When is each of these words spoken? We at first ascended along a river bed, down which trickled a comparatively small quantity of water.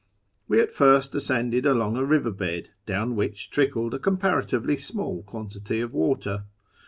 We 0.47 0.59
at 0.59 0.71
first 0.71 1.13
ascended 1.13 1.63
along 1.67 1.95
a 1.95 2.03
river 2.03 2.31
bed, 2.31 2.71
down 2.87 3.15
which 3.15 3.51
trickled 3.51 3.93
a 3.93 3.99
comparatively 3.99 4.75
small 4.77 5.21
quantity 5.21 5.79
of 5.79 5.93
water. 5.93 6.45